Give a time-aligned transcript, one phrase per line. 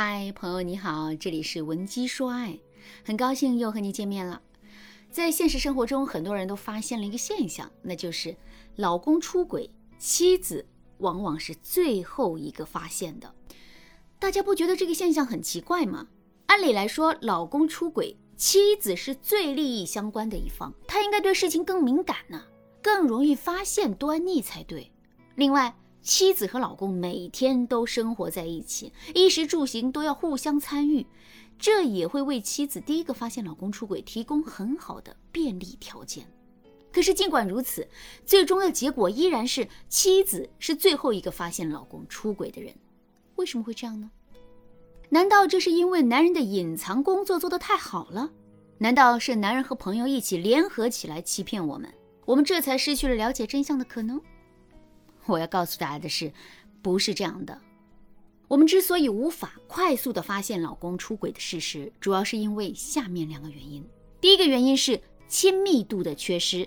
[0.00, 2.56] 嗨，朋友你好，这里是文姬说爱，
[3.04, 4.40] 很高兴又和你见面了。
[5.10, 8.36] 在现实生活中，很多人都发现了一个现象，那就是
[8.76, 9.68] 老公出轨，
[9.98, 10.64] 妻子
[10.98, 13.34] 往往是最后一个发现的。
[14.20, 16.06] 大家不觉得这个现象很奇怪吗？
[16.46, 22.44] 按理来说，老公出轨，妻子是最利益相关的一方，她应该对事情更敏感呢，
[22.80, 24.92] 更容易发现端倪才对。
[25.34, 31.06] 另外，妻子和老公每天都生活在一起，衣食住行都要互相参与，
[31.58, 36.26] 这也会为妻子第一个发现老公出轨提供很好的便利条件。
[36.90, 37.86] 可是尽管如此，
[38.24, 42.74] 最终的结果依然是妻子是最后一个发现老公出轨的人。
[43.36, 44.10] 为什么会这样呢？
[45.10, 48.30] 难道这是因为男人的隐藏工作做得太好了？
[48.78, 51.92] 难道是男人和朋友一起联合起来欺骗我们，
[52.24, 54.20] 我们这才失去了了解真相的可能？
[55.28, 56.32] 我要告诉大家的是，
[56.82, 57.60] 不是这样的。
[58.48, 63.86] 我们之所以无法快速的发现老公出轨的事实，主要是因为下面两个原因。
[64.20, 66.66] 第一个原因是亲密度的缺失，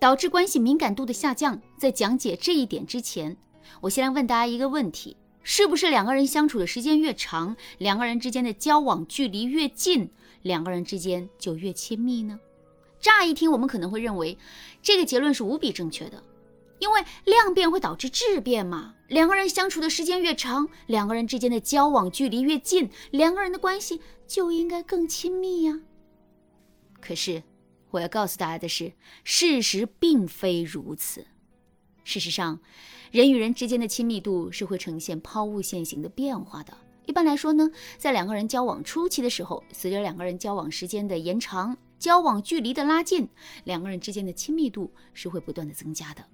[0.00, 1.60] 导致关系敏感度的下降。
[1.78, 3.36] 在讲解这一点之前，
[3.80, 10.10] 我先来问大家一个问题：是不是两个人相处的时间越长，两个人之间的交往距离越近，
[10.42, 12.40] 两个人之间就越亲密呢？
[12.98, 14.36] 乍一听，我们可能会认为
[14.82, 16.20] 这个结论是无比正确的。
[16.78, 25.80] 因为量变会导致质变嘛，两个人相处的时间越长，两个人之间的交往距离越近，两个人的关系就应该更亲密呀。
[27.00, 27.42] 可是，
[27.90, 28.92] 我要告诉大家的是，
[29.24, 31.26] 事实并非如此。
[32.04, 32.60] 事实上，
[33.10, 36.76] 人与人之间的亲密度是会呈现抛物线型的变化的。
[37.06, 43.28] 一般来说呢，在两个人交往初期的时候，随着两个人交往时间的延长，交往距离的拉近，
[43.64, 46.24] 两个人之间的亲密度是会不断的增加的。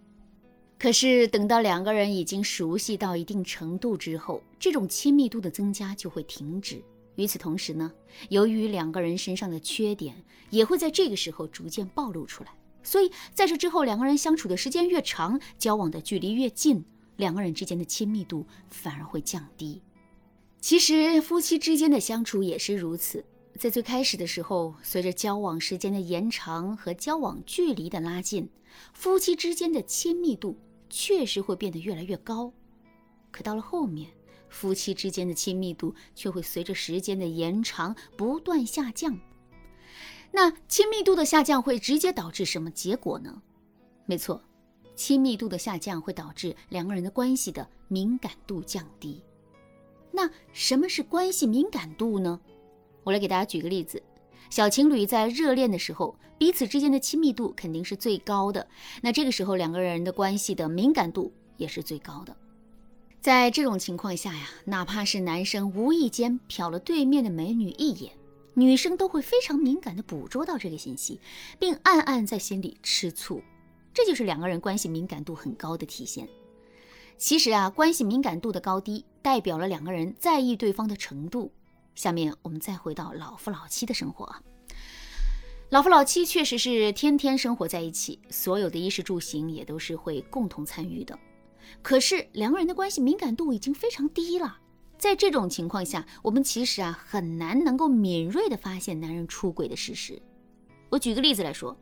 [0.83, 6.83] 可是等到两个人已经熟悉到一定程度之后，这种亲密度的增加就会停止。
[7.15, 7.93] 与此同时呢，
[8.31, 10.13] 由于两个人身上的缺点
[10.51, 12.53] 也会在这个时候逐渐暴露出来，
[12.83, 16.85] 所以在这之后，两个人相处的时间越长，交往的距离越近，
[17.17, 19.81] 两个人之间的亲密度反而会降低。
[20.61, 23.25] 其实夫妻之间的相处也是如此，
[23.57, 28.49] 在最开始的时候，随着交往时间的延长和交往距离的拉近，
[28.93, 30.59] 夫妻之间的亲密度。
[30.93, 32.53] 确实会变得越来越高，
[33.31, 34.11] 可到了后面，
[34.51, 39.19] 夫妻之间的亲密度却会随着时间的延长不断下降。
[40.31, 43.41] 那亲密度的下降会直接导致什么结果呢？
[44.05, 44.45] 没错，
[44.95, 49.23] 亲密度的下降会导致两个人的关系的敏感度降低。
[50.11, 52.39] 那什么是关系敏感度呢？
[53.03, 54.03] 我来给大家举个例子。
[54.53, 58.69] 小情侣在热恋的时候，彼此之间的亲密度肯定是最高的。
[59.01, 62.37] 那这个时候，两个人的关系的敏感度也是最高的。
[63.19, 68.13] 在这种情况下呀，哪怕是男生无意间瞟了对面的美女一眼，
[68.53, 71.19] 女生都会非常敏感地捕捉到这个信息，
[71.59, 73.41] 并暗暗在心里吃醋。
[73.95, 76.29] 这就是两个人关系敏感度很高的体现。
[77.17, 81.51] 其实啊，关系敏感度的高低，代表了两个人在意对方的程度。
[81.95, 84.35] 下面我们再回到老夫老妻的生活，
[85.71, 91.19] 老夫老妻确实是天天生活在一起，所有的衣食住行也都是会共同参与的。
[91.81, 94.59] 可是两个人的关系敏感度已经非常低了，
[94.99, 100.21] 在这种情况下，我们其实啊很难能够敏锐的发现男人出轨的事实。
[100.91, 101.77] 我举个例子来说，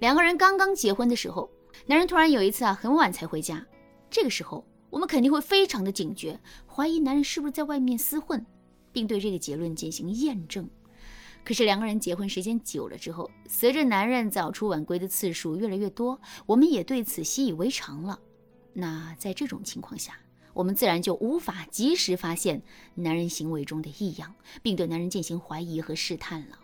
[0.00, 1.50] 两个人刚刚结婚的时候，
[1.86, 3.64] 男人突然有一次啊很晚才回家，
[4.08, 8.44] 这个时候我们肯定会非常的警觉，怀疑男人是不是在外面厮混。
[8.94, 10.66] 并对这个结论进行验证。
[11.44, 18.18] 可是两个人结婚时间久了之后，随着男人早出晚归的次数越来越多，我们也对此习以为常了。
[18.72, 20.18] 那在这种情况下，
[20.54, 22.62] 我们自然就无法及时发现
[22.94, 26.58] 男人行为中的异样，并对男人进行怀疑和试探了。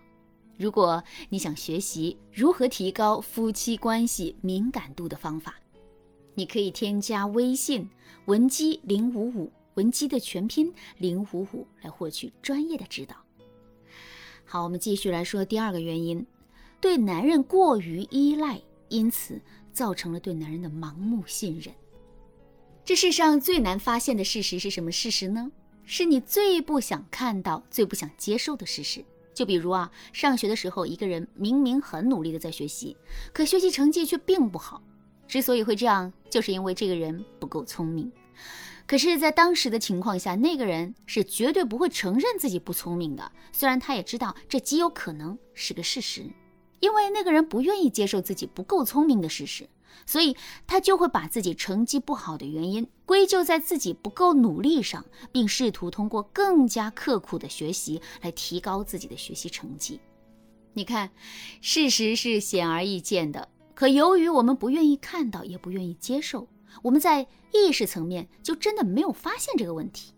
[0.56, 5.56] 如果你想学习如何提高夫妻关系敏感度的方法，
[6.34, 7.86] 你可以添加微信
[8.24, 9.52] 文姬零五五。
[9.80, 13.16] 文姬的全拼零五五来获取专业的指导。
[14.44, 16.26] 好，我们继续来说第二个原因，
[16.82, 18.60] 对男人过于依赖，
[18.90, 19.40] 因此
[19.72, 21.74] 造成了对男人的盲目信任。
[22.84, 25.50] 这世上最难发现的事实是什么事实呢？
[25.86, 29.02] 是你最不想看到、最不想接受的事实。
[29.32, 32.94] 就比如啊，上学的时候，一个人明明很努力的在学习，
[33.32, 34.82] 可学习成绩却并不好。
[35.26, 38.12] 之所以会这样，就是因为这个人不够聪明。
[38.90, 43.30] 可是，在当时的情况下，那个人是绝对不会承认自己不聪明的。
[43.52, 46.28] 虽然他也知道这极有可能是个事实，
[46.80, 49.68] 因为那个人不愿意接受自己不够聪明的事实。
[50.06, 60.00] 所以他就会把自己成绩不好的原因归咎在自己不够努力上，并试图通过更加刻苦的学习来提高自己的学习成绩。
[60.72, 61.12] 你看，
[61.60, 66.48] 事实是显而易见的，可由于我们不愿意看到，也不愿意接受，
[66.82, 70.12] 我们在意识层面就真的没有发现这个问题。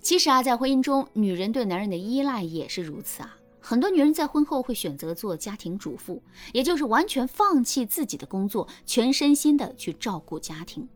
[0.00, 3.36] 其实啊，在婚姻中，女人对男人的依赖也是如此啊。
[3.60, 6.22] 很多女人在婚后会选择做家庭主妇，
[6.54, 10.88] 也就是完全放弃自己的工作，全身心的去照顾家庭。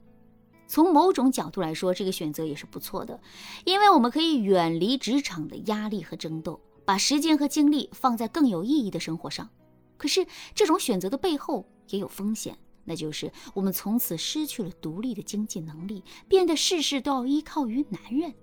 [0.67, 3.21] 从某种角度来说，这个选择也是不错的，
[3.67, 9.51] 因为我们可以远离职场的压力和争斗，把时间和精力放在更有意义的生活上。
[9.99, 18.35] 可是，这种选择的背后也有风险，那就是我们从此失去了独立的经济能力，变得事事都要依靠于男人。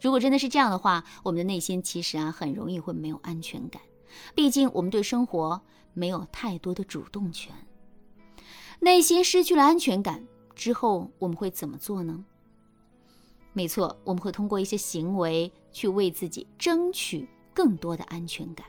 [0.00, 3.80] 如果真的是这样的话，我们的内心其实啊很容易会没有安全感，
[4.34, 5.60] 毕竟我们对生活
[5.94, 7.54] 没有太多的主动权。
[8.80, 12.24] 内心失去了安全感之后，我们会怎么做呢？
[13.54, 18.66] 没错，我们会通过一些行为去为自己争取更多的安全感。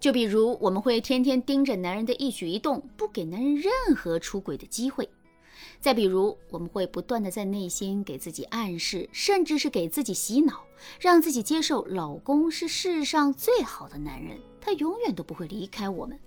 [0.00, 5.08] 就比如，我们会天天盯着男人的一举一动，不给男人任何出轨的机会。
[5.80, 10.64] 再比如，我们会不断的在内心给自己暗示，甚至是给自己洗脑，
[11.00, 16.18] 让自己接受老公是世上最好的男人，他永远都不会离开我们。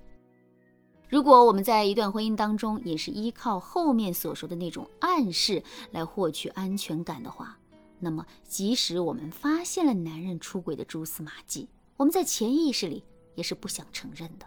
[1.09, 7.57] 如果我们在一段婚姻当中也是依靠后面所说的那种暗示来获取安全感的话，
[7.99, 13.03] 那么即使我们发现了男人出轨的蛛丝马迹，我们在潜意识里
[13.35, 14.45] 也是不想承认的，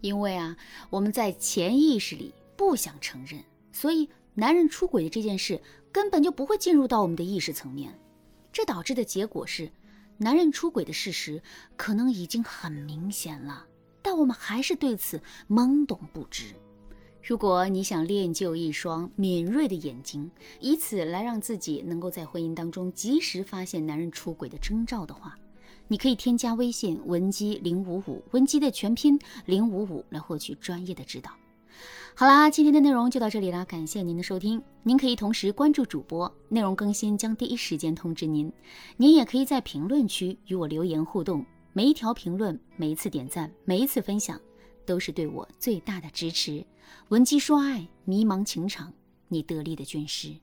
[0.00, 0.56] 因为啊，
[0.90, 3.42] 我们在潜意识里不想承认。
[3.72, 7.98] 所以，男人出轨的这件事根本就不会进入到我们的意识层面，
[8.52, 9.70] 这导致的结果是，
[10.16, 11.42] 男人出轨的事实
[11.76, 13.66] 可能已经很明显了，
[14.00, 16.54] 但我们还是对此懵懂不知。
[17.26, 25.36] 如果你想练就一双敏锐的眼睛，以此来让自己能够在婚姻当中及时发现男人出轨的征兆的话，
[25.88, 31.30] 你可以添加微信文姬零五五，文姬的全拼零五五，来获取专业的指导。
[32.16, 34.62] 好啦，今天的内容就到这里啦，感谢您的收听。
[34.84, 38.52] 您可以同时关注主播，内容更新将第一时间通知您。
[38.96, 44.40] 您也可以在评论区与我留言互动，每一条评论、每一次点赞、每一次分享，
[44.86, 46.64] 都是对我最大的支持。
[47.08, 48.92] 文姬说爱，迷茫情场，
[49.26, 50.36] 你得力的军师。